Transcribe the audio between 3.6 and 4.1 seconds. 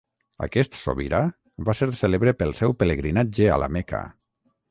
la Meca.